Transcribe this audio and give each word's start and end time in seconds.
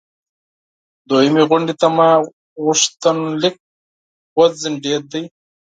دوهمې 1.09 1.43
غونډې 1.49 1.73
ته 1.81 1.87
مې 1.95 2.09
غوښتنلیک 2.63 3.55
وځنډیده. 4.37 5.21